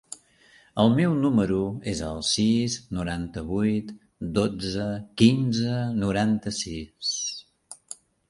El 0.83 0.87
meu 0.99 1.11
número 1.23 1.57
es 1.91 1.99
el 2.05 2.23
sis, 2.29 2.77
noranta-vuit, 2.99 3.93
dotze, 4.39 4.87
quinze, 5.23 5.77
noranta-sis. 6.07 7.15